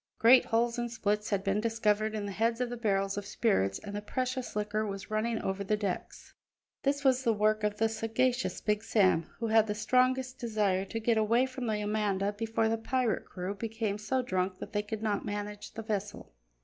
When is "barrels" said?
2.75-3.17